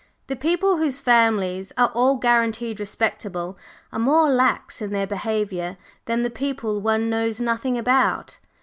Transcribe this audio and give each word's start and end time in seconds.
"The 0.25 0.35
people 0.35 0.77
whose 0.77 0.99
families 0.99 1.71
are 1.77 1.91
all 1.93 2.15
guaranteed 2.15 2.79
respectable 2.79 3.55
are 3.93 3.99
more 3.99 4.31
lax 4.31 4.81
in 4.81 4.89
their 4.89 5.05
behavior 5.05 5.77
than 6.05 6.23
the 6.23 6.31
people 6.31 6.81
one 6.81 7.07
knows 7.07 7.39
nothing 7.39 7.77
about. 7.77 8.39